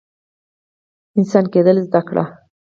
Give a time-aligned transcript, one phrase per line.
[1.17, 2.25] انسان کیدل زده کړئ